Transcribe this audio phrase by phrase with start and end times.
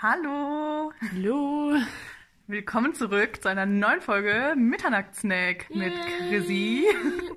[0.00, 0.92] Hallo!
[1.10, 1.76] Hallo!
[2.46, 5.92] Willkommen zurück zu einer neuen Folge Mitternachtssnack mit
[6.28, 6.86] Chrissy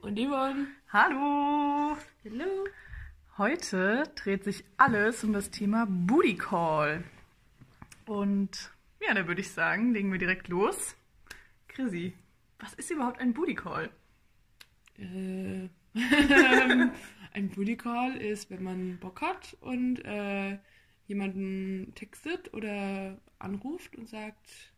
[0.03, 0.67] und Yvonne.
[0.93, 1.97] Hallo!
[2.23, 2.67] Hallo!
[3.39, 7.03] Heute dreht sich alles um das Thema Booty Call.
[8.05, 8.69] Und
[8.99, 10.95] ja, da würde ich sagen, legen wir direkt los.
[11.67, 12.13] Chrissy,
[12.59, 13.89] was ist überhaupt ein Booty Call?
[14.99, 15.67] Äh,
[17.33, 20.59] ein Booty Call ist, wenn man Bock hat und äh,
[21.11, 24.71] jemanden textet oder anruft und sagt,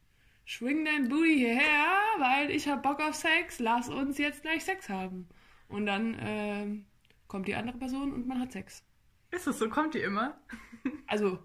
[0.45, 4.89] schwing dein Booty hierher, weil ich hab Bock auf Sex, lass uns jetzt gleich Sex
[4.89, 5.27] haben.
[5.67, 6.65] Und dann äh,
[7.27, 8.83] kommt die andere Person und man hat Sex.
[9.29, 9.69] Ist das so?
[9.69, 10.37] Kommt die immer?
[11.05, 11.37] Also,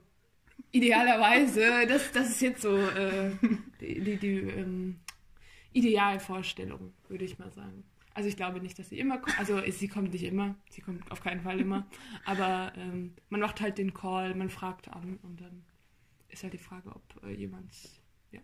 [0.73, 3.33] idealerweise, das, das ist jetzt so äh,
[3.81, 5.01] die, die, die ähm,
[5.75, 7.85] Idealvorstellung, würde ich mal sagen.
[8.19, 9.39] Also ich glaube nicht, dass sie immer kommt.
[9.39, 10.57] Also sie kommt nicht immer.
[10.71, 11.87] Sie kommt auf keinen Fall immer.
[12.25, 15.63] Aber ähm, man macht halt den Call, man fragt an und dann
[16.29, 17.73] ist halt die Frage, ob äh, jemand
[18.33, 18.41] ja,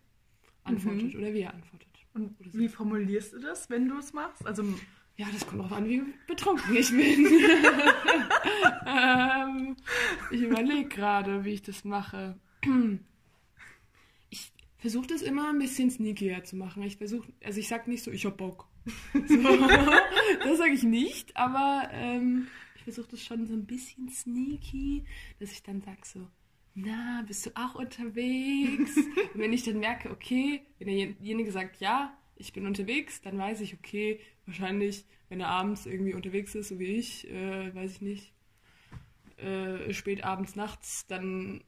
[0.63, 1.19] antwortet mhm.
[1.19, 1.89] oder wie er antwortet.
[2.13, 4.47] Und wie formulierst du das, wenn du es machst?
[4.47, 4.63] Also
[5.17, 7.27] ja, das kommt darauf an, wie betrunken ich bin.
[8.87, 9.77] ähm,
[10.31, 12.39] ich überlege gerade, wie ich das mache.
[14.31, 16.85] ich versuche das immer ein bisschen sneakier zu machen.
[16.85, 18.69] Ich versuche, also ich sage nicht so, ich hab Bock.
[18.85, 19.37] So,
[20.45, 25.05] das sage ich nicht, aber ähm, ich versuche das schon so ein bisschen sneaky,
[25.41, 26.29] dass ich dann sage so,
[26.75, 28.97] na, bist du auch unterwegs?
[28.97, 33.61] Und wenn ich dann merke, okay, wenn derjenige sagt, ja, ich bin unterwegs, dann weiß
[33.61, 38.01] ich, okay, wahrscheinlich, wenn er abends irgendwie unterwegs ist, so wie ich, äh, weiß ich
[38.01, 38.35] nicht,
[39.37, 41.63] äh, spät abends, nachts, dann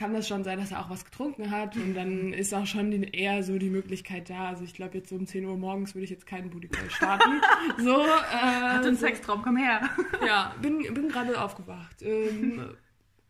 [0.00, 2.90] kann das schon sein, dass er auch was getrunken hat und dann ist auch schon
[3.02, 4.48] eher so die Möglichkeit da.
[4.48, 6.90] Also ich glaube jetzt so um 10 Uhr morgens würde ich jetzt keinen Booty Call
[6.90, 7.42] starten.
[7.78, 9.06] so, äh, Hat einen so.
[9.06, 9.90] Sextraum, komm her.
[10.26, 12.00] ja, bin, bin gerade aufgewacht.
[12.00, 12.76] Ähm,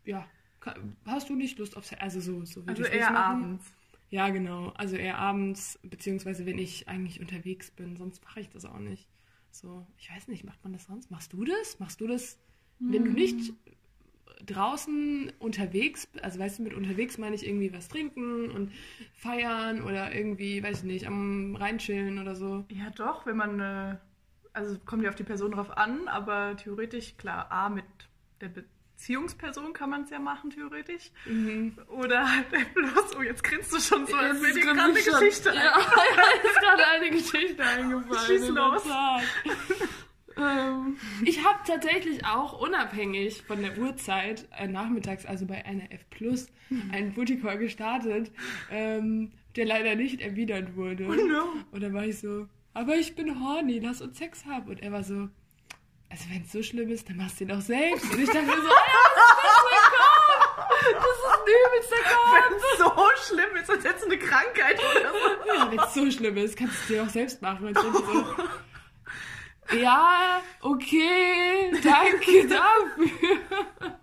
[0.05, 0.25] ja,
[1.07, 2.01] hast du nicht Lust auf Sex?
[2.01, 3.65] Also so, so Also eher abends.
[4.11, 4.73] Ja, genau.
[4.77, 9.09] Also eher abends, beziehungsweise wenn ich eigentlich unterwegs bin, sonst mache ich das auch nicht.
[9.51, 11.11] So, ich weiß nicht, macht man das sonst?
[11.11, 11.81] Machst du das?
[11.81, 12.39] Machst du das,
[12.79, 13.55] wenn du nicht
[14.47, 18.73] draußen unterwegs, also weißt du, mit unterwegs meine ich irgendwie was trinken und
[19.15, 22.65] feiern oder irgendwie, weiß ich nicht, am Reinchillen oder so.
[22.71, 23.97] Ja, doch, wenn man, äh,
[24.53, 27.85] also kommt ja auf die Person drauf an, aber theoretisch, klar, A, mit
[28.41, 28.49] der
[29.01, 31.11] Beziehungsperson kann man es ja machen, theoretisch.
[31.25, 31.79] Mhm.
[31.89, 35.53] Oder halt bloß, oh, jetzt grinst du schon so, als wäre dir gerade eine Geschichte
[35.55, 35.79] ja,
[36.45, 38.21] ist gerade eine Geschichte eingefallen.
[38.27, 38.83] Schieß los.
[40.37, 46.09] Ähm, ich habe tatsächlich auch unabhängig von der Uhrzeit äh, nachmittags, also bei einer F
[46.11, 46.91] Plus, mhm.
[46.93, 48.31] einen Booty Call gestartet,
[48.71, 51.07] ähm, der leider nicht erwidert wurde.
[51.07, 51.45] Oh no.
[51.73, 54.69] Und dann war ich so, aber ich bin horny, lass uns Sex haben.
[54.69, 55.29] Und er war so,
[56.09, 58.13] also wenn es so schlimm ist, dann machst du ihn doch selbst.
[58.13, 59.01] Und ich dachte mir so, ja,
[60.93, 62.33] das ist ein übelster Kampf.
[62.35, 65.49] Wenn es so schlimm ist, als hättest du eine Krankheit oder so.
[65.49, 67.67] Ja, wenn es so schlimm ist, kannst du es dir auch selbst machen.
[67.67, 68.25] Und ich so,
[69.79, 73.99] ja, okay, danke dafür.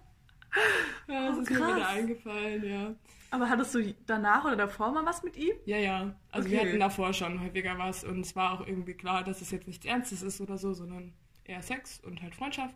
[1.07, 2.95] ja, das oh, ist mir wieder eingefallen, ja.
[3.29, 5.53] Aber hattest du danach oder davor mal was mit ihm?
[5.65, 6.15] Ja, ja.
[6.31, 6.57] Also okay.
[6.57, 9.67] wir hatten davor schon häufiger was und es war auch irgendwie klar, dass es jetzt
[9.67, 11.13] nichts Ernstes ist oder so, sondern
[11.43, 12.75] eher Sex und halt Freundschaft.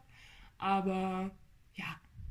[0.58, 1.32] Aber
[1.74, 1.86] ja,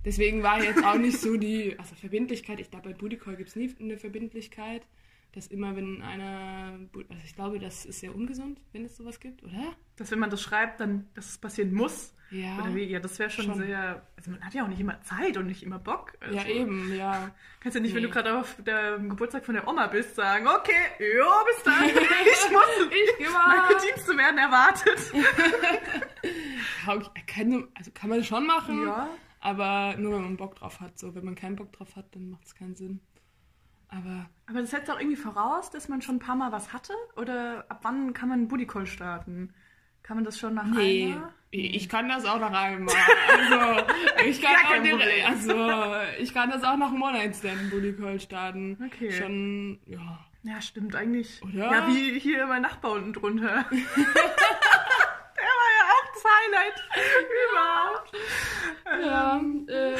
[0.04, 3.48] deswegen war jetzt auch nicht so die, also Verbindlichkeit, ich glaube bei Booty Call gibt
[3.48, 4.86] es nie eine Verbindlichkeit
[5.32, 9.42] dass immer, wenn einer, also ich glaube, das ist sehr ungesund, wenn es sowas gibt,
[9.42, 9.74] oder?
[9.96, 12.14] Dass wenn man das schreibt, dann, dass es passieren muss.
[12.30, 12.58] Ja.
[12.60, 15.00] Oder wie, ja, das wäre schon, schon, sehr, also man hat ja auch nicht immer
[15.02, 16.12] Zeit und nicht immer Bock.
[16.20, 17.32] Also, ja, eben, ja.
[17.60, 17.96] Kannst ja nicht, nee.
[17.96, 21.84] wenn du gerade auf dem Geburtstag von der Oma bist, sagen, okay, jo, bis dann,
[21.88, 25.12] ich muss, ich meine Dienste werden erwartet.
[27.26, 29.10] kann, also kann man schon machen, ja.
[29.40, 30.98] aber nur wenn man Bock drauf hat.
[30.98, 33.00] So, wenn man keinen Bock drauf hat, dann macht es keinen Sinn.
[33.90, 36.92] Aber, aber das setzt auch irgendwie voraus, dass man schon ein paar Mal was hatte?
[37.16, 39.52] Oder ab wann kann man einen Booty Call starten?
[40.02, 41.32] Kann man das schon nach nee, einmal?
[41.50, 42.94] Ich kann das auch nach einmal.
[43.28, 43.84] Also,
[44.26, 48.78] ich kann, auch den, also, ich kann das auch nach einem One-Night-Stand Booty Call starten.
[48.86, 49.10] Okay.
[49.10, 50.18] Schon, ja.
[50.42, 51.42] Ja, stimmt eigentlich.
[51.42, 51.70] Oder?
[51.70, 53.66] Ja, wie hier mein Nachbar unten drunter.
[53.70, 56.84] Der war ja auch das Highlight
[57.50, 58.12] überhaupt.
[59.04, 59.96] Ja, ähm, äh,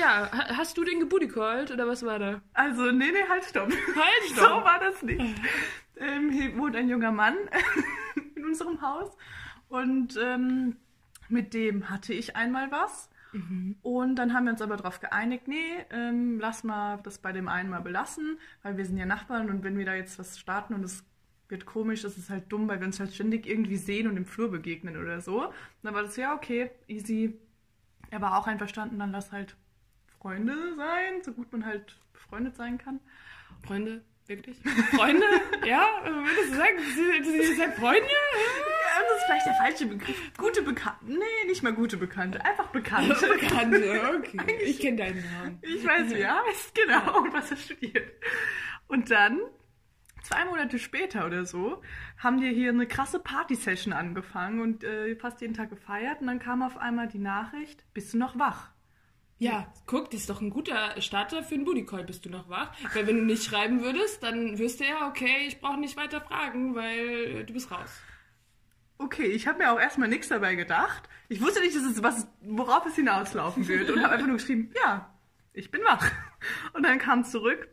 [0.00, 2.40] ja, hast du den gebootycallt oder was war da?
[2.54, 3.70] Also, nee, nee, halt, stopp.
[3.70, 4.48] Halt, stopp.
[4.48, 5.20] So war das nicht.
[5.96, 7.36] ähm, hier wohnt ein junger Mann
[8.34, 9.16] in unserem Haus
[9.68, 10.76] und ähm,
[11.28, 13.10] mit dem hatte ich einmal was.
[13.32, 13.76] Mhm.
[13.82, 17.46] Und dann haben wir uns aber darauf geeinigt, nee, ähm, lass mal das bei dem
[17.46, 20.74] einen mal belassen, weil wir sind ja Nachbarn und wenn wir da jetzt was starten
[20.74, 21.04] und es
[21.48, 24.24] wird komisch, das ist halt dumm, weil wir uns halt ständig irgendwie sehen und im
[24.24, 25.46] Flur begegnen oder so.
[25.46, 27.38] Und dann war das ja okay, easy.
[28.10, 29.56] Er war auch einverstanden, dann lass halt
[30.20, 33.00] Freunde sein, so gut man halt befreundet sein kann.
[33.66, 34.58] Freunde, wirklich?
[34.94, 35.24] Freunde?
[35.66, 35.86] ja?
[36.04, 36.78] Würdest du sagen,
[37.24, 38.00] sie, sie seid Freunde?
[38.02, 40.32] Ja, das ist vielleicht der falsche Begriff.
[40.36, 41.04] Gute Bekannte.
[41.06, 42.44] Nee, nicht mal gute Bekannte.
[42.44, 43.14] Einfach Bekannte.
[43.40, 44.58] Bekannte, okay.
[44.64, 45.58] Ich kenne deinen Namen.
[45.62, 48.12] Ich weiß, wie er heißt, genau, und was er studiert.
[48.88, 49.40] Und dann,
[50.22, 51.80] zwei Monate später oder so,
[52.18, 56.20] haben wir hier eine krasse Party-Session angefangen und äh, fast jeden Tag gefeiert.
[56.20, 58.70] Und dann kam auf einmal die Nachricht, bist du noch wach?
[59.40, 62.04] Ja, guck, das ist doch ein guter Starter für einen Booty Call.
[62.04, 62.72] Bist du noch wach?
[62.92, 66.74] Weil wenn du nicht schreiben würdest, dann du ja, okay, ich brauche nicht weiter fragen,
[66.74, 67.88] weil du bist raus.
[68.98, 71.08] Okay, ich habe mir auch erstmal nichts dabei gedacht.
[71.30, 74.74] Ich wusste nicht, dass es was, worauf es hinauslaufen wird und habe einfach nur geschrieben,
[74.76, 75.10] ja,
[75.54, 76.04] ich bin wach.
[76.74, 77.68] Und dann kam zurück,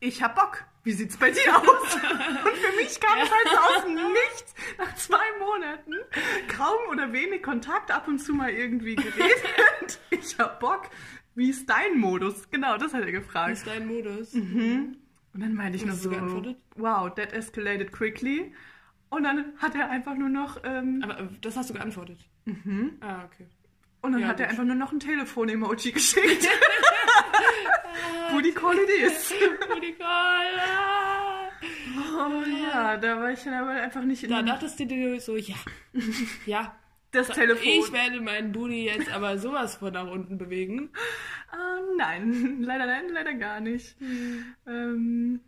[0.00, 0.64] ich hab Bock.
[0.82, 1.94] Wie sieht's bei dir aus?
[1.94, 5.92] Und für mich kam es halt so aus dem Nichts nach zwei Monaten.
[6.48, 10.00] Kaum oder wenig Kontakt, ab und zu mal irgendwie geredet.
[10.10, 10.88] Ich hab Bock.
[11.34, 12.48] Wie ist dein Modus?
[12.50, 13.52] Genau, das hat er Wie gefragt.
[13.52, 14.32] ist dein Modus?
[14.34, 14.96] Und
[15.34, 16.10] dann meinte ich nur so,
[16.76, 18.52] wow, that escalated quickly.
[19.10, 22.18] Und dann hat er einfach nur noch, ähm, Aber äh, das hast du geantwortet.
[23.00, 23.46] Ah, okay.
[24.02, 24.50] und dann Ja, hat er gut.
[24.52, 26.48] einfach nur noch ein Telefon-Emoji geschickt.
[28.32, 29.32] Booty Call it is.
[29.68, 30.60] Booty Call.
[32.16, 35.36] Oh ja, da war ich dann aber einfach nicht in Da dachtest du dir so,
[35.36, 35.56] ja,
[36.46, 36.74] ja.
[37.10, 37.66] das Telefon.
[37.66, 40.90] Ich werde meinen Booty jetzt aber sowas von nach unten bewegen.
[41.50, 43.96] Ah, nein, leider nein, leider gar nicht.
[44.66, 45.40] Ähm,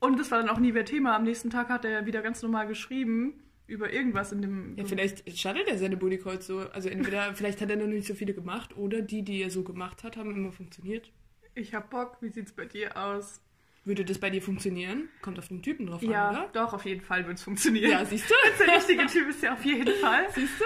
[0.00, 1.16] und das war dann auch nie mehr Thema.
[1.16, 4.76] Am nächsten Tag hat er wieder ganz normal geschrieben über irgendwas in dem.
[4.76, 6.60] Ja, vielleicht schadet er seine Booty Calls so.
[6.70, 9.62] Also entweder, vielleicht hat er noch nicht so viele gemacht oder die, die er so
[9.62, 11.10] gemacht hat, haben immer funktioniert.
[11.54, 13.40] Ich hab Bock, wie sieht's bei dir aus?
[13.84, 15.08] Würde das bei dir funktionieren?
[15.20, 16.48] Kommt auf den Typen drauf Ja, an, oder?
[16.52, 17.90] doch, auf jeden Fall wird's funktionieren.
[17.90, 18.34] Ja, siehst du?
[18.64, 20.26] Der richtige Typ ist ja auf jeden Fall.
[20.34, 20.64] Siehst du?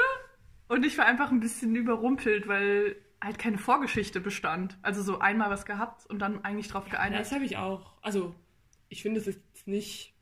[0.74, 4.78] Und ich war einfach ein bisschen überrumpelt, weil halt keine Vorgeschichte bestand.
[4.82, 7.20] Also so einmal was gehabt und dann eigentlich drauf geeinigt.
[7.20, 7.94] Das habe ich auch.
[8.02, 8.34] Also,
[8.88, 10.14] ich finde, es ist nicht.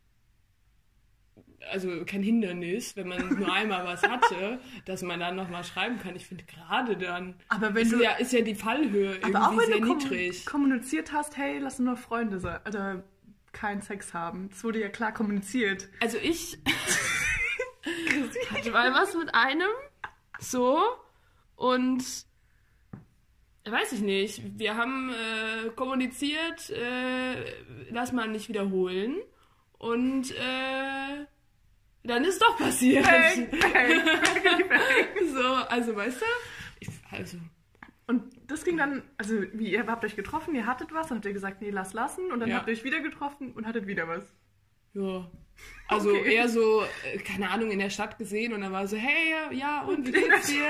[1.71, 6.15] Also kein Hindernis, wenn man nur einmal was hatte, dass man dann nochmal schreiben kann.
[6.15, 9.49] Ich finde gerade dann Aber wenn ist, du, ja, ist ja die Fallhöhe irgendwie aber
[9.49, 10.47] auch wenn sehr du niedrig.
[10.47, 13.03] kommuniziert hast, hey, lass nur Freunde sein oder
[13.53, 14.49] keinen Sex haben.
[14.50, 15.88] Das wurde ja klar kommuniziert.
[16.00, 16.59] Also ich
[18.50, 19.69] hatte mal was mit einem,
[20.38, 20.81] so,
[21.56, 22.05] und
[23.65, 27.35] weiß ich nicht, wir haben äh, kommuniziert, äh,
[27.91, 29.17] lass mal nicht wiederholen,
[29.78, 31.26] und äh,
[32.05, 33.05] dann ist doch passiert.
[33.05, 34.00] Bang, bang.
[35.34, 36.25] So, also weißt du,
[36.81, 37.37] ich, also,
[38.06, 41.26] Und das ging dann, also wie, ihr habt euch getroffen, ihr hattet was, dann habt
[41.26, 42.31] ihr gesagt, nee, lass lassen.
[42.32, 42.56] Und dann Ja.
[42.56, 44.25] habt ihr euch wieder getroffen und hattet wieder was.
[44.97, 45.31] Ja.
[45.89, 46.35] Also Okay.
[46.35, 46.83] eher so,
[47.15, 50.11] äh, keine Ahnung, in der Stadt gesehen und dann war so, hey, ja, und wie
[50.11, 50.67] geht's dir?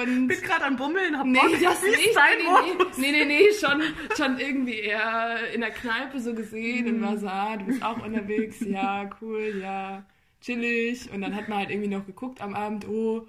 [0.00, 1.50] Und Bin gerade am Bummeln, hab Nee, Bock.
[1.62, 2.16] das nicht.
[2.16, 3.80] dein Nee, nee, nee, nee, nee, schon,
[4.16, 7.02] schon irgendwie eher in der Kneipe so gesehen und Mhm.
[7.02, 10.04] war so, ah, du bist auch unterwegs, ja, cool, ja,
[10.40, 11.08] chillig.
[11.12, 13.28] Und dann hat man halt irgendwie noch geguckt am Abend, oh,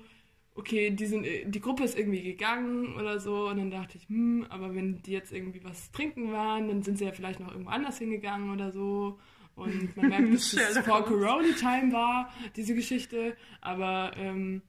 [0.56, 3.48] okay, die, sind, die Gruppe ist irgendwie gegangen oder so.
[3.50, 6.98] Und dann dachte ich, hm, aber wenn die jetzt irgendwie was trinken waren, dann sind
[6.98, 9.20] sie ja vielleicht noch irgendwo anders hingegangen oder so.
[9.60, 11.06] Und man merkt, dass das Sherlock vor.
[11.06, 13.36] Corona-Time war, diese Geschichte.
[13.62, 14.62] Aber ähm,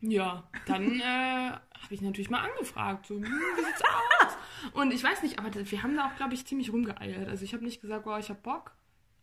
[0.00, 4.72] ja, dann äh, habe ich natürlich mal angefragt, so, hm, wie sieht's aus?
[4.72, 7.28] Und ich weiß nicht, aber wir haben da auch, glaube ich, ziemlich rumgeeiert.
[7.28, 8.72] Also ich habe nicht gesagt, boah, ich habe Bock.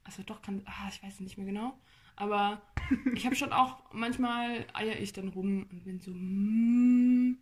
[0.04, 1.78] Also doch, kann, ah, ich weiß nicht mehr genau.
[2.16, 2.62] Aber
[3.16, 7.40] ich habe schon auch, manchmal eier ich dann rum und bin so, hm,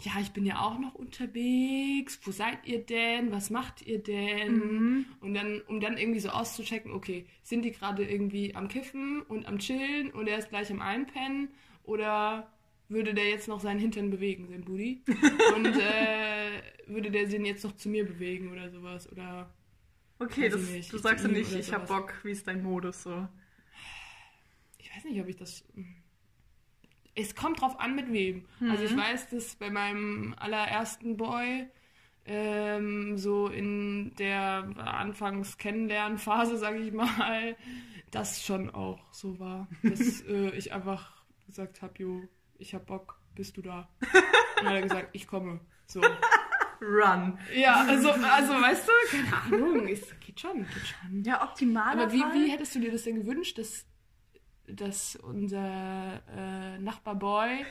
[0.00, 2.20] ja, ich bin ja auch noch unterwegs.
[2.24, 3.32] Wo seid ihr denn?
[3.32, 4.54] Was macht ihr denn?
[4.54, 5.06] Mhm.
[5.20, 9.46] Und dann, um dann irgendwie so auszuchecken, okay, sind die gerade irgendwie am Kiffen und
[9.46, 11.48] am Chillen und er ist gleich am Einpennen
[11.84, 12.50] oder
[12.88, 15.02] würde der jetzt noch seinen Hintern bewegen, sein Booty?
[15.56, 19.10] Und äh, würde der den jetzt noch zu mir bewegen oder sowas?
[19.10, 19.50] Oder
[20.18, 21.88] Okay, das, ich nicht, du sagst ja nicht, ich hab.
[21.88, 23.26] Bock, wie ist dein Modus so.
[24.78, 25.64] ich weiß nicht, ob ich das.
[27.14, 28.44] Es kommt drauf an, mit wem.
[28.68, 31.68] Also ich weiß, dass bei meinem allerersten Boy
[32.26, 37.56] ähm, so in der Anfangs-Kennenlernphase, sage ich mal,
[38.10, 39.68] das schon auch so war.
[39.82, 42.22] Dass äh, ich einfach gesagt habe, jo,
[42.58, 43.88] ich hab Bock, bist du da?
[44.00, 45.60] Und dann hat er gesagt, ich komme.
[45.86, 46.00] So.
[46.80, 47.38] Run.
[47.54, 51.22] Ja, also, also weißt du, keine Ahnung, es geht schon, geht schon.
[51.24, 51.98] Ja, optimal.
[51.98, 53.86] Aber wie, wie hättest du dir das denn gewünscht, dass,
[54.66, 57.64] dass unser äh, Nachbarboy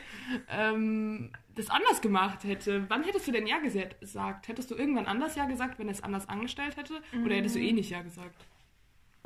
[0.48, 2.84] ähm, das anders gemacht hätte?
[2.88, 4.48] Wann hättest du denn Ja gesa- gesagt?
[4.48, 6.94] Hättest du irgendwann anders Ja gesagt, wenn er es anders angestellt hätte?
[7.24, 8.36] Oder hättest du eh nicht Ja gesagt?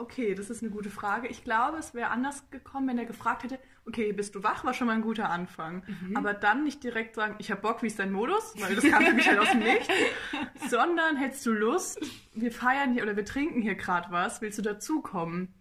[0.01, 1.27] Okay, das ist eine gute Frage.
[1.27, 4.65] Ich glaube, es wäre anders gekommen, wenn er gefragt hätte, okay, bist du wach?
[4.65, 5.83] War schon mal ein guter Anfang.
[6.03, 6.17] Mhm.
[6.17, 8.55] Aber dann nicht direkt sagen, ich hab Bock, wie ist dein Modus?
[8.61, 9.89] Weil das kam für mich halt aus dem Nichts.
[10.71, 12.01] Sondern hättest du Lust,
[12.33, 15.53] wir feiern hier oder wir trinken hier gerade was, willst du dazukommen?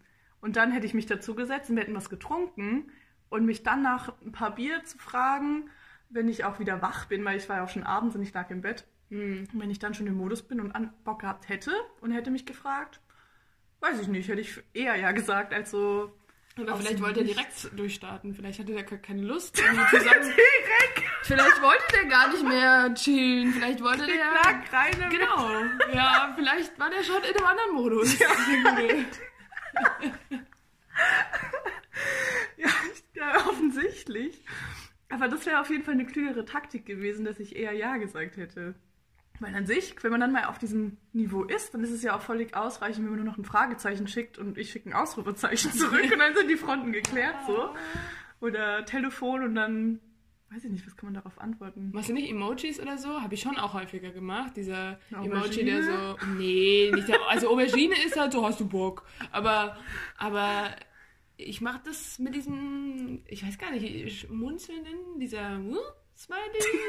[0.41, 2.91] Und dann hätte ich mich dazu gesetzt und wir hätten was getrunken
[3.29, 5.69] und mich dann nach ein paar Bier zu fragen,
[6.09, 8.33] wenn ich auch wieder wach bin, weil ich war ja auch schon abends und ich
[8.33, 8.85] lag im Bett.
[9.09, 9.47] Hm.
[9.51, 12.29] Und wenn ich dann schon im Modus bin und an Bock gehabt hätte und hätte
[12.31, 13.01] mich gefragt,
[13.81, 16.13] weiß ich nicht, hätte ich eher ja gesagt, als so.
[16.59, 18.33] Oder vielleicht wollte er direkt durchstarten.
[18.33, 19.57] Vielleicht hatte er ke- keine Lust.
[19.89, 20.31] zusammen.
[21.23, 23.53] vielleicht wollte der gar nicht mehr chillen.
[23.53, 24.15] Vielleicht wollte der.
[24.15, 25.93] Knack, rein Genau.
[25.93, 28.17] Ja, vielleicht war der schon in einem anderen Modus.
[28.17, 28.27] Ja.
[32.57, 34.43] Ja, ich- ja, offensichtlich.
[35.09, 38.37] Aber das wäre auf jeden Fall eine klügere Taktik gewesen, dass ich eher Ja gesagt
[38.37, 38.75] hätte.
[39.39, 42.15] Weil an sich, wenn man dann mal auf diesem Niveau ist, dann ist es ja
[42.15, 45.71] auch völlig ausreichend, wenn man nur noch ein Fragezeichen schickt und ich schicke ein Ausrufezeichen
[45.71, 47.69] zurück und dann sind die Fronten geklärt so.
[48.41, 49.99] Oder Telefon und dann,
[50.51, 51.91] weiß ich nicht, was kann man darauf antworten?
[51.93, 53.21] Machst du nicht Emojis oder so?
[53.21, 54.55] Habe ich schon auch häufiger gemacht.
[54.55, 56.17] Dieser Emoji, der so.
[56.37, 59.05] Nee, nicht der, also Aubergine ist halt so, hast du Bock.
[59.31, 59.77] Aber,
[60.17, 60.75] aber
[61.37, 65.77] ich mache das mit diesem, ich weiß gar nicht, munzelnden, dieser uh,
[66.17, 66.41] Smiley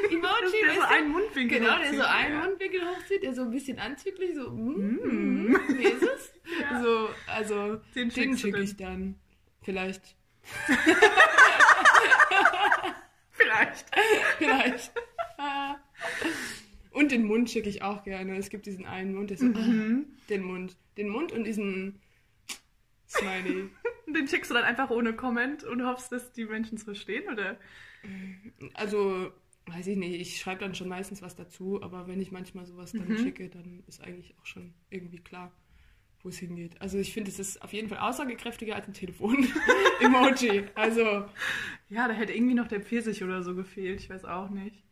[0.09, 0.61] Emoji.
[0.65, 2.45] Der so einen Mundwinkel Genau, der so einen ja.
[2.45, 6.33] Mundwinkel hochzieht, der so ein bisschen anzüglich, so, mm, wie ist es?
[6.59, 6.81] Ja.
[6.81, 9.15] So, also, Den den, schicke ich dann.
[9.61, 10.15] Vielleicht.
[13.39, 13.85] Vielleicht.
[14.37, 14.91] Vielleicht.
[16.91, 18.35] Und den Mund schicke ich auch gerne.
[18.37, 20.05] Es gibt diesen einen Mund, der so, Mhm.
[20.07, 20.77] ah, den Mund.
[20.97, 21.99] Den Mund und diesen
[23.07, 23.69] Smiley.
[24.07, 27.57] Den schickst du dann einfach ohne Comment und hoffst, dass die Menschen es verstehen, oder?
[28.73, 29.31] Also,
[29.67, 32.91] weiß ich nicht, ich schreibe dann schon meistens was dazu, aber wenn ich manchmal sowas
[32.91, 33.17] dann Mhm.
[33.19, 35.51] schicke, dann ist eigentlich auch schon irgendwie klar,
[36.23, 36.81] wo es hingeht.
[36.81, 40.65] Also ich finde, es ist auf jeden Fall aussagekräftiger als ein Telefon-Emoji.
[40.75, 41.25] Also,
[41.89, 44.83] Ja, da hätte irgendwie noch der Pfirsich oder so gefehlt, ich weiß auch nicht.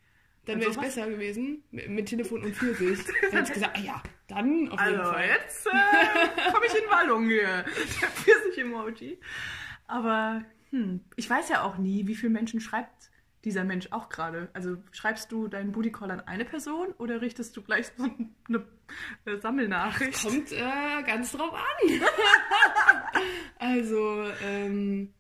[0.46, 3.00] dann wäre es besser gewesen mit, mit Telefon und Pfirsich.
[3.22, 5.28] Dann hätte ich gesagt, ah ja, dann auf jeden Also, Fall.
[5.28, 7.66] jetzt äh, komme ich in Wallung hier.
[8.02, 9.20] Der Pfirsich-Emoji.
[9.88, 13.10] Aber hm, ich weiß ja auch nie, wie viele Menschen schreibt
[13.44, 14.50] dieser Mensch auch gerade.
[14.54, 18.66] Also schreibst du deinen Booty Call an eine Person oder richtest du gleich so eine
[19.26, 20.24] äh, Sammelnachricht?
[20.24, 22.02] Kommt äh, ganz drauf an.
[23.60, 25.14] also, ähm,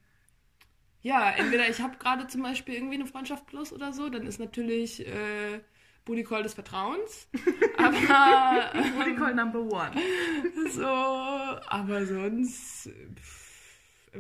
[1.01, 4.39] ja, entweder ich habe gerade zum Beispiel irgendwie eine Freundschaft plus oder so, dann ist
[4.39, 5.61] natürlich äh,
[6.07, 7.27] Booty Call des Vertrauens.
[7.77, 9.91] Aber Booty Call Number One.
[10.71, 13.46] so, aber sonst pff,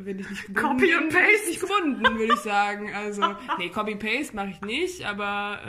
[0.03, 0.79] bin ich nicht gebunden.
[0.79, 1.49] Copy and bin ich paste.
[1.49, 2.93] nicht gebunden, würde ich sagen.
[2.93, 5.59] Also, nee, Copy Paste mache ich nicht, aber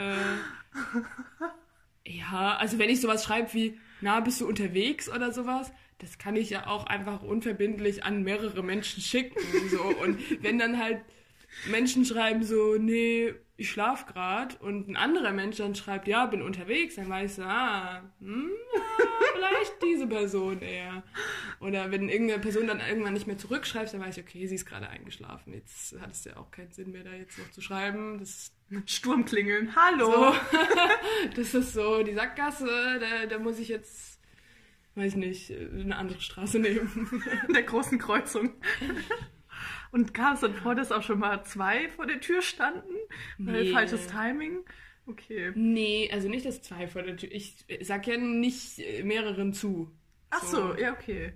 [2.05, 6.17] äh, ja, also wenn ich sowas schreibe wie, na, bist du unterwegs oder sowas, das
[6.17, 9.39] kann ich ja auch einfach unverbindlich an mehrere Menschen schicken.
[9.69, 9.81] So.
[9.83, 11.01] Und wenn dann halt
[11.69, 16.41] Menschen schreiben so, nee, ich schlaf grad und ein anderer Mensch dann schreibt, ja, bin
[16.41, 18.51] unterwegs, dann weiß ich, ah, hm,
[19.33, 21.03] vielleicht diese Person eher.
[21.59, 24.65] Oder wenn irgendeine Person dann irgendwann nicht mehr zurückschreibt, dann weiß ich, okay, sie ist
[24.65, 25.53] gerade eingeschlafen.
[25.53, 28.17] Jetzt hat es ja auch keinen Sinn mehr, da jetzt noch zu schreiben.
[28.19, 28.53] Das
[28.85, 29.75] Sturmklingeln.
[29.75, 30.31] Hallo.
[30.31, 30.35] so,
[31.35, 34.21] das ist so die Sackgasse, da, da muss ich jetzt,
[34.95, 37.21] weiß nicht, eine andere Straße nehmen.
[37.47, 38.53] In der großen Kreuzung.
[39.91, 42.93] Und kam es dann vor, dass auch schon mal zwei vor der Tür standen?
[43.37, 43.71] Weil Nee.
[43.71, 44.59] falsches Timing?
[45.07, 45.51] Okay.
[45.55, 47.31] Nee, also nicht das zwei vor der Tür.
[47.31, 49.91] Ich sag ja nicht äh, mehreren zu.
[50.29, 51.33] Ach so, ja, okay.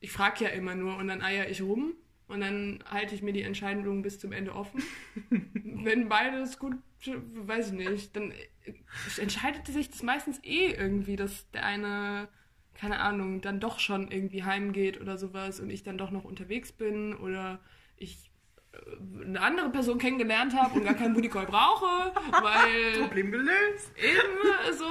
[0.00, 1.94] Ich frag ja immer nur und dann eier ich rum
[2.26, 4.82] und dann halte ich mir die Entscheidung bis zum Ende offen.
[5.30, 6.74] Wenn beides gut,
[7.06, 8.72] weiß ich nicht, dann äh,
[9.18, 12.28] entscheidet sich das meistens eh irgendwie, dass der eine,
[12.74, 16.72] keine Ahnung, dann doch schon irgendwie heimgeht oder sowas und ich dann doch noch unterwegs
[16.72, 17.60] bin oder
[17.96, 18.30] ich
[18.72, 22.12] äh, eine andere Person kennengelernt habe und gar keinen Booty Call brauche,
[22.42, 23.92] weil Problem gelöst.
[23.96, 24.84] Eben so.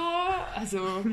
[0.54, 1.04] Also,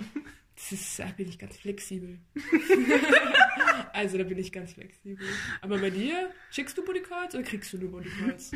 [0.56, 2.20] das ist, da bin ich ganz flexibel.
[3.94, 5.26] also, da bin ich ganz flexibel.
[5.62, 8.52] Aber bei dir, schickst du Bodycalls oder kriegst du nur Bodycalls?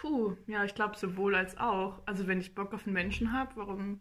[0.00, 2.00] Puh, ja, ich glaube sowohl als auch.
[2.06, 4.00] Also wenn ich Bock auf einen Menschen habe, warum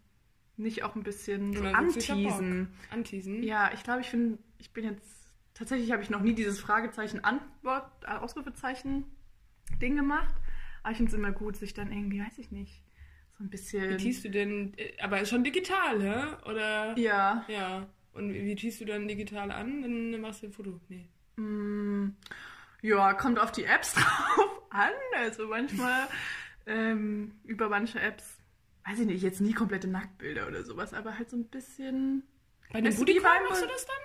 [0.55, 2.69] nicht auch ein bisschen so anteasen?
[2.89, 3.43] Anteasen?
[3.43, 5.28] Ja, ich glaube, ich bin, ich bin jetzt,
[5.59, 9.05] tatsächlich habe ich noch nie dieses Fragezeichen, Antwort, äh, Ausrufezeichen
[9.81, 10.33] Ding gemacht.
[10.81, 12.81] Aber ich finde es immer gut, sich dann irgendwie, weiß ich nicht,
[13.37, 13.97] so ein Wie bisschen...
[13.99, 16.49] teast du denn, äh, aber schon digital, hä?
[16.49, 16.97] Oder?
[16.97, 17.87] Ja, Ja.
[18.11, 19.81] Und wie wie teast du dann digital an?
[19.83, 20.81] Dann machst du ein Foto.
[20.89, 21.07] Nee.
[21.37, 22.15] Mm,
[22.81, 24.91] ja, kommt auf die Apps drauf an.
[25.17, 26.07] Also manchmal
[26.65, 28.37] ähm, über manche Apps,
[28.85, 32.23] weiß ich nicht, jetzt nie komplette Nacktbilder oder sowas, aber halt so ein bisschen.
[32.73, 33.95] Bei wie Bodycall beim- machst du das dann?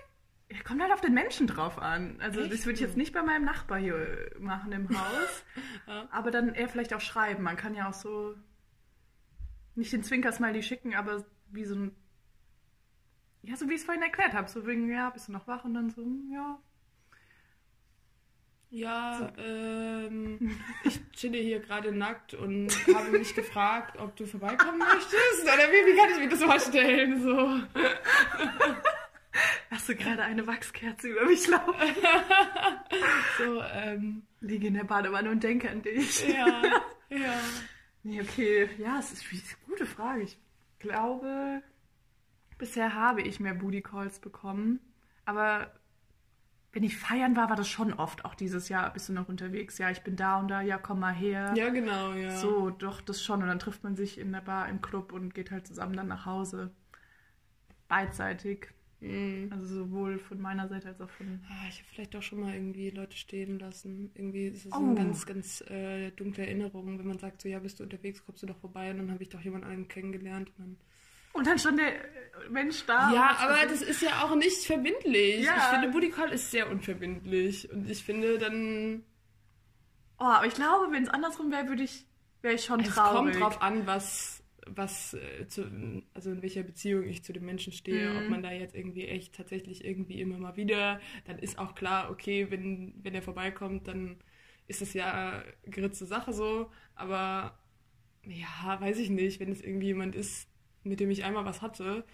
[0.65, 2.21] Kommt halt auf den Menschen drauf an.
[2.21, 2.53] Also Echt?
[2.53, 5.45] das würde ich jetzt nicht bei meinem Nachbar hier machen im Haus.
[5.87, 6.09] Ja.
[6.11, 7.43] Aber dann eher vielleicht auch schreiben.
[7.43, 8.35] Man kann ja auch so
[9.75, 11.97] nicht den Zwinkersmiley schicken, aber wie so ein
[13.47, 14.49] ja, so wie ich es vorhin erklärt habe.
[14.49, 15.65] So wegen, ja, bist du noch wach?
[15.65, 16.59] Und dann so, hm, ja.
[18.71, 25.43] Ja, ähm, ich chille hier gerade nackt und habe mich gefragt, ob du vorbeikommen möchtest.
[25.43, 27.23] Oder wie, wie kann ich mir das vorstellen?
[27.23, 27.61] So.
[29.75, 31.75] Hast du gerade eine Wachskerze über mich laufen?
[33.39, 36.29] So, ähm, Liege in der Badewanne und denke an dich.
[36.29, 36.63] ja,
[37.09, 37.35] ja.
[38.05, 38.69] Nee, okay.
[38.79, 40.23] Ja, es ist, es ist eine gute Frage.
[40.23, 40.39] Ich
[40.79, 41.61] glaube,
[42.57, 44.79] bisher habe ich mehr Booty Calls bekommen.
[45.25, 45.73] Aber
[46.73, 48.25] wenn ich feiern war, war das schon oft.
[48.25, 49.79] Auch dieses Jahr bist du noch unterwegs.
[49.79, 50.61] Ja, ich bin da und da.
[50.61, 51.53] Ja, komm mal her.
[51.57, 52.37] Ja, genau, ja.
[52.37, 53.43] So, doch, das schon.
[53.43, 56.07] Und dann trifft man sich in der Bar, im Club und geht halt zusammen dann
[56.07, 56.71] nach Hause.
[57.89, 58.69] Beidseitig.
[59.09, 59.53] Mhm.
[59.53, 61.41] Also sowohl von meiner Seite als auch von.
[61.49, 64.11] Ah, ich habe vielleicht auch schon mal irgendwie Leute stehen lassen.
[64.15, 64.77] Irgendwie ist es Oh.
[64.77, 68.43] eine ganz, ganz äh, dunkle Erinnerung, wenn man sagt, so ja, bist du unterwegs, kommst
[68.43, 70.51] du doch vorbei und dann habe ich doch jemanden kennengelernt.
[70.59, 70.77] Und dann
[71.33, 73.13] Und dann stand der äh, Mensch da.
[73.13, 75.45] ja, aber das ist ja auch nicht verbindlich.
[75.45, 75.57] Ja.
[75.57, 77.71] Ich finde, Booty Call ist sehr unverbindlich.
[77.73, 79.03] Und ich finde dann,
[80.19, 82.07] Oh, aber ich glaube, wenn es andersrum wäre, würde ich,
[82.41, 83.33] wäre ich schon es traurig.
[83.33, 87.73] kommt drauf an, was, was äh, zu, also in welcher Beziehung ich zu dem Menschen
[87.73, 88.11] stehe.
[88.11, 88.17] Mhm.
[88.19, 92.11] Ob man da jetzt irgendwie echt tatsächlich irgendwie immer mal wieder, dann ist auch klar,
[92.11, 94.17] okay, wenn, wenn er vorbeikommt, dann
[94.67, 96.71] ist das ja geritzte Sache so.
[96.95, 97.59] Aber
[98.27, 100.49] ja, weiß ich nicht, wenn es irgendwie jemand ist,
[100.83, 102.05] mit dem ich einmal was hatte.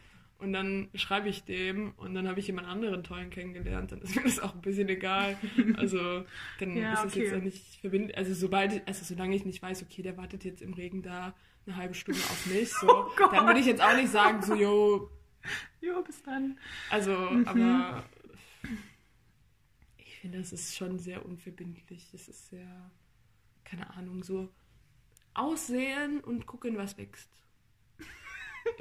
[0.40, 4.16] Und dann schreibe ich dem und dann habe ich jemand anderen tollen kennengelernt, dann ist
[4.16, 5.37] mir das auch ein bisschen egal.
[5.76, 6.25] Also
[6.59, 7.25] dann Ja, ist es okay.
[7.25, 8.16] jetzt auch nicht verbindlich.
[8.16, 11.35] Also sobald, also solange ich nicht weiß, okay, der wartet jetzt im Regen da
[11.66, 12.88] eine halbe Stunde auf mich, so,
[13.20, 15.11] Oh dann würde ich jetzt auch nicht sagen, so, yo,
[15.80, 16.59] Jo, bis dann.
[16.88, 17.47] also, Mhm.
[17.47, 18.04] aber
[19.99, 22.12] ich finde, das ist schon sehr unverbindlich.
[22.14, 22.90] Es ist sehr,
[23.64, 24.49] keine Ahnung, so
[25.35, 27.30] aussehen und gucken, was wächst.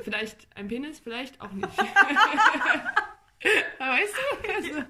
[0.02, 1.68] Vielleicht ein Penis, vielleicht auch nicht.
[3.80, 4.54] Weißt du?
[4.54, 4.84] Also,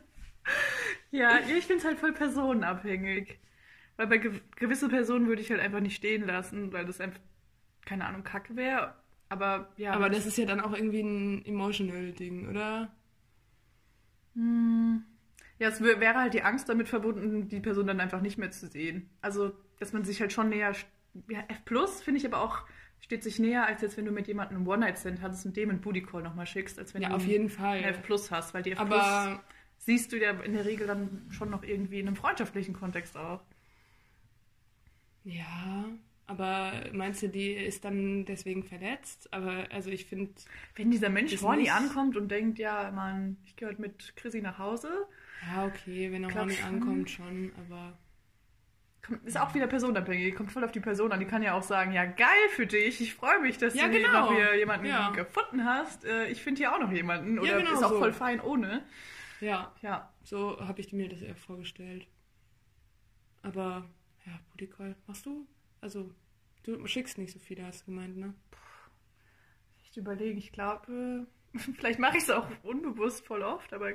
[1.12, 3.40] Ja, ich finde es halt voll personenabhängig.
[3.98, 7.20] Weil bei gew gewisse Personen würde ich halt einfach nicht stehen lassen, weil das einfach,
[7.86, 8.96] keine Ahnung, kacke wäre.
[9.30, 9.94] Aber ja.
[9.94, 12.92] aber das ist ja dann auch irgendwie ein emotional Ding, oder?
[14.36, 15.04] Hm.
[15.60, 18.52] Ja, es wär- wäre halt die Angst damit verbunden, die Person dann einfach nicht mehr
[18.52, 19.10] zu sehen.
[19.22, 20.74] Also, dass man sich halt schon näher.
[21.30, 22.60] Ja, F Plus finde ich aber auch,
[23.02, 25.82] steht sich näher, als jetzt, wenn du mit jemandem einen One-Night-Stand hattest und dem einen
[25.82, 27.78] Booty Call nochmal schickst, als wenn Ja, du auf jeden Fall.
[27.78, 29.44] einen F Plus hast, weil die F Plus Aber
[29.78, 33.42] siehst du ja in der Regel dann schon noch irgendwie in einem freundschaftlichen Kontext auch.
[35.24, 35.86] ja,
[36.28, 39.32] aber meinst du, die ist dann deswegen verletzt?
[39.34, 40.34] Aber also ich finde,
[40.76, 44.58] Wenn dieser Mensch horny ankommt und denkt, ja, Mann, ich gehe heute mit Chrissy nach
[44.58, 45.08] Hause,
[45.42, 47.98] ja, okay, wenn er horny ankommt, schon, aber.
[49.26, 51.20] Ist auch wieder personenabhängig, kommt voll auf die Person an.
[51.20, 53.92] Die kann ja auch sagen, ja, geil für dich, ich freue mich, dass Ja, du
[53.92, 54.26] hier genau.
[54.30, 55.10] noch hier jemanden Ja.
[55.12, 56.06] gefunden hast.
[56.06, 57.40] Äh, Ich finde hier auch noch jemanden.
[57.40, 58.00] Oder genau ist auch so.
[58.00, 58.84] voll fein ohne.
[59.42, 62.08] Ja, Ja, so habe ich mir das eher vorgestellt.
[63.42, 63.90] Aber,
[64.26, 65.48] ja, Booty Call, machst du?
[65.82, 66.12] Also,
[66.64, 68.34] du schickst nicht so viele, hast du gemeint, ne?
[69.84, 71.26] ich überlege, ich glaube,
[71.78, 73.94] vielleicht mache ich es auch unbewusst voll oft, aber.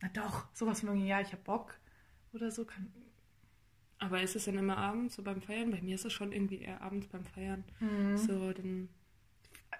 [0.00, 1.74] Na doch, sowas von, ja, ich hab Bock
[2.32, 2.92] oder so kann.
[3.98, 5.70] Aber ist es dann immer abends, so beim Feiern?
[5.72, 7.64] Bei mir ist es schon irgendwie eher abends beim Feiern.
[7.80, 8.16] Mhm.
[8.16, 8.88] So, dann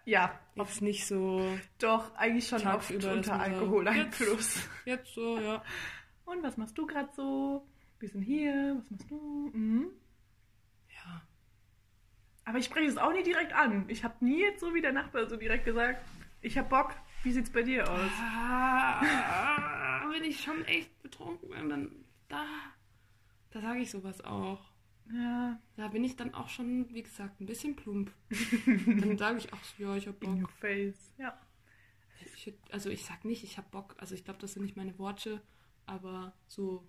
[0.05, 4.69] Ja, jetzt nicht so, doch, eigentlich schon oft dass unter Alkoholeinfluss.
[4.85, 5.63] jetzt so, ja.
[6.25, 7.67] Und was machst du gerade so?
[8.01, 9.51] Wir sind hier, was machst du?
[9.55, 9.87] Mhm.
[10.91, 11.23] Ja.
[12.45, 13.85] Aber ich spreche es auch nie direkt an.
[13.89, 16.05] Ich habe nie jetzt so wie der Nachbar so direkt gesagt,
[16.41, 18.11] ich habe Bock, wie sieht's bei dir aus?
[18.21, 19.01] Ah,
[20.11, 22.47] wenn ich schon echt betrunken bin, dann da,
[23.51, 24.71] da sage ich sowas auch.
[25.13, 28.13] Ja, Da bin ich dann auch schon, wie gesagt, ein bisschen plump.
[29.01, 30.53] dann sage ich auch so, ja, ich hab in your Bock.
[30.53, 31.15] face.
[31.19, 31.41] Ja.
[32.35, 33.95] Ich, also ich sag nicht, ich hab Bock.
[33.99, 35.43] Also ich glaube, das sind nicht meine Worte,
[35.87, 36.87] aber so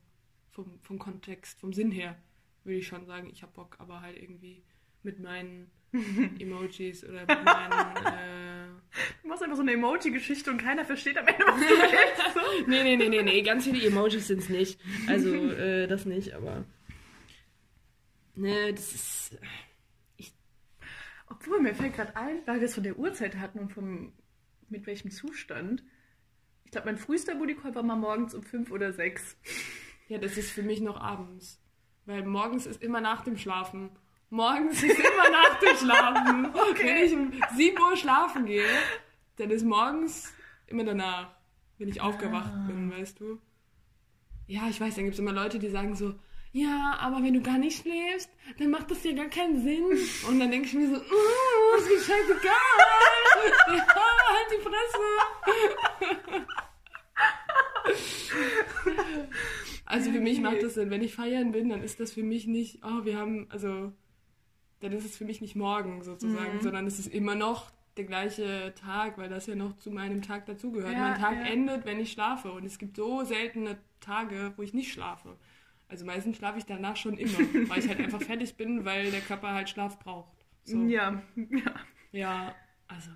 [0.49, 2.21] vom, vom Kontext, vom Sinn her
[2.63, 4.63] würde ich schon sagen, ich hab Bock, aber halt irgendwie
[5.01, 5.71] mit meinen
[6.39, 8.05] Emojis oder mit meinen...
[8.05, 8.59] Äh,
[9.21, 12.33] Du machst einfach so eine Emoji-Geschichte und keiner versteht am Ende, was du willst.
[12.33, 12.67] So.
[12.67, 14.79] Nee, nee, nee, nee, nee, ganz viele Emojis sind es nicht.
[15.07, 16.65] Also, äh, das nicht, aber.
[18.35, 19.37] Ne, das ist.
[21.27, 24.13] Obwohl, mir fällt gerade ein, weil wir es von der Uhrzeit hatten und vom
[24.69, 25.83] mit welchem Zustand.
[26.65, 29.37] Ich glaube, mein frühester Booty war mal morgens um fünf oder sechs.
[30.07, 31.61] Ja, das ist für mich noch abends.
[32.05, 33.91] Weil morgens ist immer nach dem Schlafen.
[34.29, 36.53] Morgens ist immer nach dem Schlafen.
[36.77, 38.63] Wenn ich um 7 Uhr schlafen gehe,
[39.37, 40.31] dann ist morgens
[40.67, 41.31] immer danach,
[41.77, 42.67] wenn ich aufgewacht Ah.
[42.67, 43.39] bin, weißt du.
[44.47, 46.13] Ja, ich weiß, dann gibt es immer Leute, die sagen so,
[46.51, 49.85] ja, aber wenn du gar nicht schläfst, dann macht das ja gar keinen Sinn.
[50.27, 52.53] Und dann denke ich mir so, oh, ist mir scheißegal.
[53.67, 56.45] ja, halt die Fresse.
[59.85, 62.45] Also für mich macht das Sinn, wenn ich feiern bin, dann ist das für mich
[62.47, 63.91] nicht, oh, wir haben, also,
[64.81, 66.61] dann ist es für mich nicht morgen sozusagen, Mhm.
[66.61, 70.45] sondern es ist immer noch der gleiche Tag, weil das ja noch zu meinem Tag
[70.45, 70.93] dazugehört.
[70.93, 71.51] Ja, mein Tag ja.
[71.51, 75.35] endet, wenn ich schlafe und es gibt so seltene Tage, wo ich nicht schlafe.
[75.89, 77.39] Also meistens schlafe ich danach schon immer,
[77.69, 80.31] weil ich halt einfach fertig bin, weil der Körper halt Schlaf braucht.
[80.63, 80.77] So.
[80.85, 81.75] Ja, ja.
[82.11, 82.55] Ja,
[82.87, 83.11] also.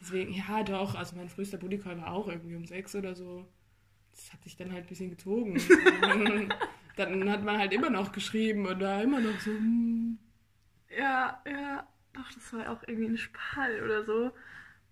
[0.00, 0.94] Deswegen, ja, doch.
[0.94, 3.46] Also mein frühester Bodycall war auch irgendwie um sechs oder so.
[4.12, 5.56] Das hat sich dann halt ein bisschen gezogen.
[6.96, 9.50] Dann, hat man halt immer noch geschrieben und da immer noch so.
[9.50, 10.18] hm.
[10.96, 11.86] Ja, ja.
[12.12, 14.32] Doch, das war auch irgendwie ein Spall oder so.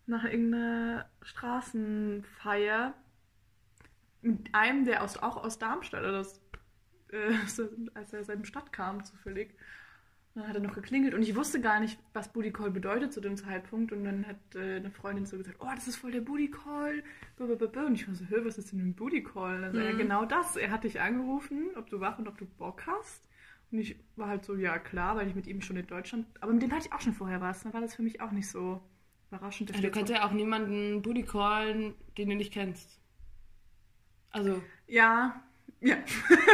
[0.06, 2.94] Nach irgendeiner Straßenfeier.
[4.22, 6.40] Mit einem, der aus, auch aus Darmstadt oder aus,
[7.12, 7.34] äh,
[7.94, 9.50] als er aus seiner Stadt kam, zufällig.
[10.34, 13.12] Und dann hat er noch geklingelt und ich wusste gar nicht, was Booty Call bedeutet
[13.12, 13.92] zu dem Zeitpunkt.
[13.92, 17.04] Und dann hat äh, eine Freundin so gesagt, oh, das ist voll der Booty Call.
[17.38, 19.56] Und ich war so, hör, was ist denn ein Booty Call?
[19.56, 19.98] Und dann sagt er, Mhm.
[19.98, 20.56] genau das.
[20.56, 23.22] Er hat dich angerufen, ob du wach und ob du Bock hast.
[23.74, 26.52] Und ich war halt so, ja klar, weil ich mit ihm schon in Deutschland, aber
[26.52, 27.64] mit dem hatte ich auch schon vorher was.
[27.64, 28.80] Dann war das für mich auch nicht so
[29.32, 29.72] überraschend.
[29.72, 33.00] Also, du kannst ja auch niemanden Bodycallen, den du nicht kennst.
[34.30, 35.42] Also, ja,
[35.80, 35.96] ja.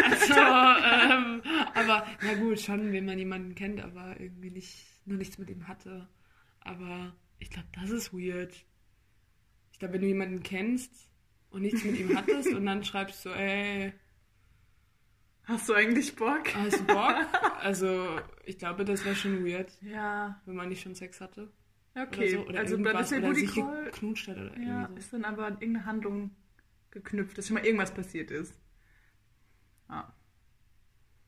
[0.03, 1.43] also ähm,
[1.75, 5.69] aber na gut, schon, wenn man jemanden kennt, aber irgendwie nicht, nur nichts mit ihm
[5.69, 6.09] hatte.
[6.61, 8.55] Aber ich glaube, das ist weird.
[9.73, 11.11] Ich glaube, wenn du jemanden kennst
[11.51, 13.93] und nichts mit ihm hattest und dann schreibst du, ey,
[15.51, 16.55] Hast du eigentlich Bock?
[16.55, 17.15] hast du Bock?
[17.61, 21.51] Also, ich glaube, das wäre schon weird, Ja, wenn man nicht schon Sex hatte.
[21.95, 22.37] okay.
[22.37, 22.49] Oder so.
[22.49, 24.95] Oder also dann ist oder Booty Call, geknutscht hat oder ja, so.
[24.97, 26.31] ist dann aber an irgendeine Handlung
[26.91, 28.59] geknüpft, dass schon mal irgendwas passiert ist.
[29.89, 30.13] Ah.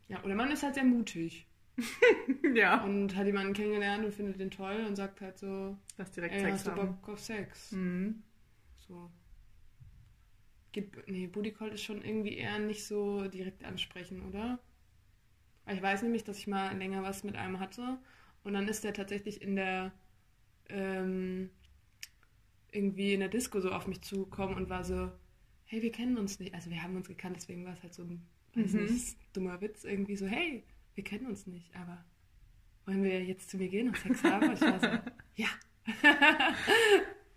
[0.08, 1.46] Ja, oder man ist halt sehr mutig
[2.54, 2.82] Ja.
[2.84, 6.40] und hat jemanden kennengelernt und findet den toll und sagt halt so, Lass direkt ey,
[6.42, 6.70] Sex hast du.
[6.72, 7.72] Bock auf Sex?
[7.72, 8.22] Mhm.
[8.76, 9.10] So.
[10.72, 14.58] Gibt, nee, Booty Call ist schon irgendwie eher nicht so direkt ansprechen, oder?
[15.64, 17.98] Weil Ich weiß nämlich, dass ich mal länger was mit einem hatte
[18.44, 19.92] und dann ist der tatsächlich in der
[20.70, 21.50] ähm,
[22.70, 25.10] irgendwie in der Disco so auf mich zugekommen und war so,
[25.66, 26.54] hey, wir kennen uns nicht.
[26.54, 28.22] Also wir haben uns gekannt, deswegen war es halt so ein,
[28.60, 28.86] weiß Mhm.
[28.92, 32.04] nicht, dummer Witz irgendwie so, hey, wir kennen uns nicht, aber
[32.86, 34.48] wollen wir jetzt zu mir gehen und Sex haben?
[34.48, 35.00] Und ich war so,
[35.36, 35.48] ja.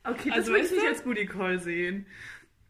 [0.03, 2.05] Okay, das Also, würde ich nicht als Booty Call sehen.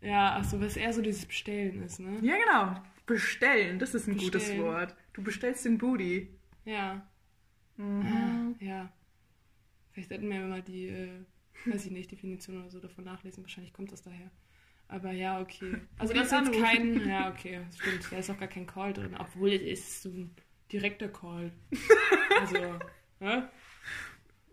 [0.05, 2.17] Ja, ach so, was eher so dieses Bestellen ist, ne?
[2.21, 2.81] Ja, genau.
[3.05, 4.63] Bestellen, das ist ein gutes Bestellen.
[4.63, 4.95] Wort.
[5.13, 6.29] Du bestellst den Booty.
[6.65, 7.07] Ja.
[7.77, 8.55] Mhm.
[8.59, 8.91] Ja.
[9.91, 11.09] Vielleicht sollten wir mal die, äh,
[11.65, 13.43] weiß ich nicht, Definition oder so davon nachlesen.
[13.43, 14.29] Wahrscheinlich kommt das daher.
[14.87, 15.77] Aber ja, okay.
[15.97, 18.11] Also das ist jetzt kein, ja, okay, stimmt.
[18.11, 19.15] Da ist auch gar kein Call drin.
[19.17, 20.31] Obwohl es ist so ein
[20.71, 21.51] direkter Call.
[22.41, 22.57] Also,
[23.19, 23.43] hä?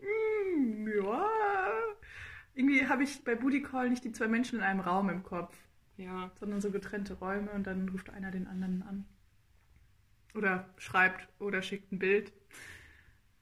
[0.01, 1.29] Hm, Ja.
[2.55, 5.57] Irgendwie habe ich bei Booty Call nicht die zwei Menschen in einem Raum im Kopf,
[5.97, 6.31] Ja.
[6.39, 9.07] sondern so getrennte Räume und dann ruft einer den anderen an.
[10.35, 12.33] Oder schreibt oder schickt ein Bild.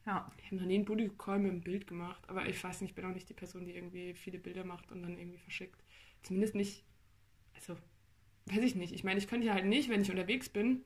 [0.07, 0.31] Ja.
[0.38, 2.90] Ich habe noch nie einen Booty Call mit einem Bild gemacht, aber ich weiß nicht,
[2.90, 5.83] ich bin auch nicht die Person, die irgendwie viele Bilder macht und dann irgendwie verschickt.
[6.23, 6.85] Zumindest nicht,
[7.55, 7.77] also,
[8.46, 8.92] weiß ich nicht.
[8.92, 10.85] Ich meine, ich könnte ja halt nicht, wenn ich unterwegs bin,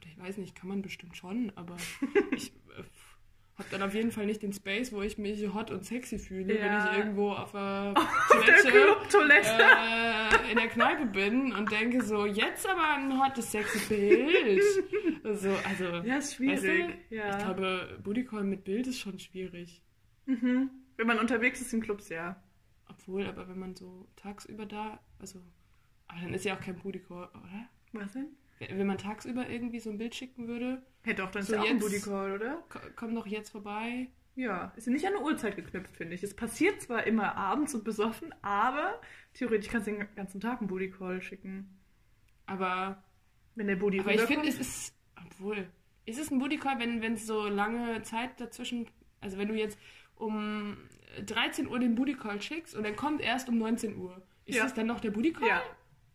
[0.00, 1.76] oder ich weiß nicht, kann man bestimmt schon, aber
[2.32, 2.52] ich
[3.58, 6.58] habe dann auf jeden Fall nicht den Space, wo ich mich hot und sexy fühle,
[6.58, 6.64] Ja.
[6.64, 7.92] wenn ich irgendwo auf der
[8.32, 9.62] der Toilette Clubtoilette.
[9.62, 14.62] äh, in der Kneipe bin und denke so, jetzt aber ein hottes, sexy Bild.
[15.38, 16.94] So, also, Ja, ist weißt schwierig.
[17.10, 17.30] du, ja.
[17.38, 19.82] ich glaube, Bodycall mit Bild ist schon schwierig.
[20.26, 20.70] Mhm.
[20.96, 22.42] Wenn man unterwegs ist in Clubs, ja.
[22.88, 25.40] Obwohl, aber wenn man so tagsüber da, also,
[26.08, 27.68] aber dann ist ja auch kein Bodycall, oder?
[27.92, 28.28] Was denn?
[28.70, 31.62] Wenn man tagsüber irgendwie so ein Bild schicken würde, Hey, doch, dann ist So ja
[31.62, 32.62] auch ein Booty Call, oder?
[32.68, 34.08] ko- komm doch jetzt vorbei.
[34.34, 36.22] Ja, ist ja nicht an eine Uhrzeit geknüpft, finde ich.
[36.22, 39.00] Es passiert zwar immer abends und besoffen, aber
[39.34, 41.78] theoretisch kannst du den ganzen Tag einen Booty Call schicken.
[42.46, 43.02] Aber,
[43.54, 44.94] Wenn der Booty aber ich finde, es ist,
[45.26, 45.68] obwohl,
[46.06, 48.86] ist es ein Bodycall, wenn wenn es so lange Zeit dazwischen,
[49.20, 49.78] also wenn du jetzt
[50.14, 50.76] um
[51.26, 54.62] 13 Uhr den Bodycall schickst und dann kommt erst um 19 Uhr, ist Ja.
[54.64, 55.46] das dann noch der Bodycall?
[55.48, 55.62] Ja.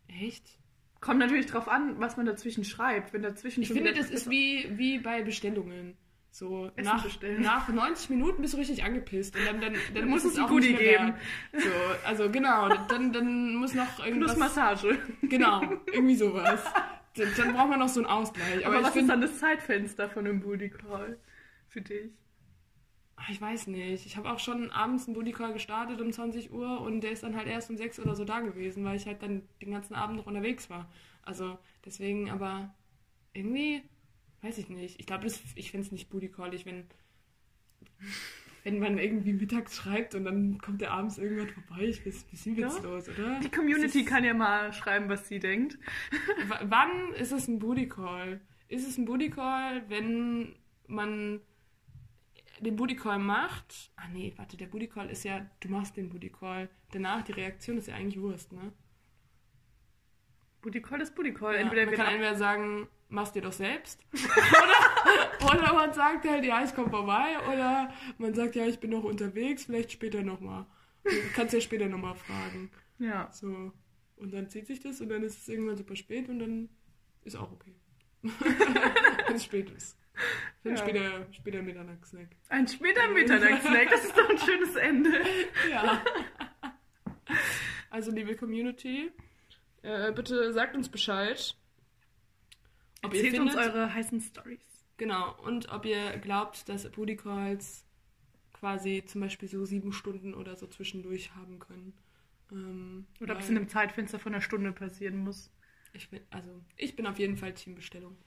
[0.07, 0.57] Echt?
[0.99, 3.13] Kommt natürlich drauf an, was man dazwischen schreibt.
[3.13, 5.95] Wenn dazwischen Ich finde, das ist wie, wie bei Bestellungen.
[6.31, 7.41] So, Essen nach, bestellen.
[7.41, 10.39] nach 90 Minuten bist du richtig angepisst und dann, dann, dann, Dann muss ist es
[10.39, 11.13] auch Goodie nicht mehr geben.
[11.53, 11.69] So,
[12.05, 14.35] also genau, dann, dann muss noch irgendwas...
[14.35, 14.99] Plus Massage.
[15.23, 16.63] Genau, irgendwie sowas.
[17.15, 18.63] Dann, dann braucht man noch so einen Ausgleich.
[18.63, 21.17] Aber, Aber, ich was ist finde, dann das Zeitfenster von einem Booty Call
[21.67, 22.11] für dich?
[23.29, 24.05] Ich weiß nicht.
[24.05, 27.35] Ich habe auch schon abends einen Bodycall gestartet um 20 Uhr und der ist dann
[27.35, 30.17] halt erst um 6 oder so da gewesen, weil ich halt dann den ganzen Abend
[30.17, 30.89] noch unterwegs war.
[31.23, 32.73] Also deswegen, aber
[33.33, 33.81] irgendwie,
[34.41, 34.99] weiß ich nicht.
[34.99, 36.85] Ich glaube, ich finde es nicht bodycallig, wenn,
[38.63, 41.85] wenn man irgendwie mittags schreibt und dann kommt der abends irgendwann vorbei.
[41.85, 42.67] Ich weiß, ein bisschen Ja.
[42.67, 43.39] witzlos, oder?
[43.39, 45.77] Die Community Ist kann ja mal schreiben, was sie denkt.
[46.63, 48.41] Wann ist es ein Booty Call?
[48.67, 50.55] Ist es ein Booty Call, wenn
[50.87, 51.41] man
[52.59, 53.91] den Booty Call macht?
[53.95, 56.69] Ah nee, warte, der Booty Call ist ja, du machst den Booty Call.
[56.91, 58.71] Danach, die Reaktion ist ja eigentlich Wurst, ne?
[60.61, 61.53] Booty Call ist Booty Call.
[61.55, 64.03] Ja, Entweder man kann entweder sagen, machst dir doch selbst.
[64.13, 67.37] oder, oder man sagt halt, ja, ich komme vorbei.
[67.51, 70.65] Oder man sagt, ja, ich bin noch unterwegs, vielleicht später nochmal.
[71.03, 72.71] Du kannst ja später nochmal fragen.
[72.99, 73.29] ja.
[73.31, 73.71] So.
[74.17, 76.69] Und dann zieht sich das und dann ist es irgendwann super spät und dann
[77.23, 77.75] ist auch okay.
[78.23, 79.95] Wenn es spät ist.
[80.63, 80.81] Einen Ja.
[80.81, 82.27] später, später Mitternachtssnack.
[82.49, 85.11] Ein später Mitternachtssnack, das ist doch ein schönes Ende.
[85.69, 86.03] Ja.
[87.89, 89.11] Also, liebe Community,
[89.81, 91.55] äh, bitte sagt uns Bescheid.
[93.03, 94.85] Ob Erzählt uns findet, eure heißen Stories.
[94.97, 97.85] genau, und ob ihr glaubt, dass Booty Calls
[98.53, 101.93] quasi zum Beispiel so sieben Stunden oder so zwischendurch haben können.
[102.51, 105.51] Ähm, Oder ob es in einem Zeitfenster von einer Stunde passieren muss.
[105.93, 108.17] Ich bin, also, ich bin auf jeden Fall Teambestellung.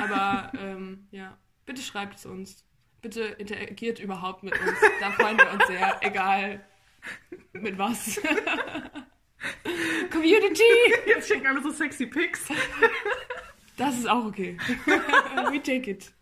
[0.00, 2.64] Aber ähm, ja, bitte schreibt es uns.
[3.00, 4.78] Bitte interagiert überhaupt mit uns.
[5.00, 5.98] Da freuen wir uns sehr.
[6.02, 6.66] Egal
[7.52, 8.20] mit was.
[10.10, 10.62] Community!
[11.06, 12.48] Jetzt schicken alle so sexy Pics.
[13.76, 14.56] Das ist auch okay.
[15.50, 16.12] We take it.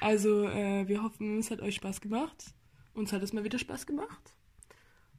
[0.00, 2.54] Also, äh, wir hoffen, es hat euch Spaß gemacht.
[2.94, 4.34] Uns hat es mal wieder Spaß gemacht.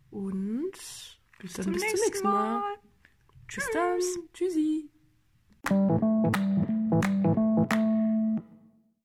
[0.09, 0.71] Und
[1.39, 2.59] bis dann zum bis zum nächsten nächsten Mal.
[2.59, 2.75] Mal.
[3.47, 3.99] Tschüss dann.
[4.33, 4.89] Tschüssi.
[5.67, 7.44] Thank you.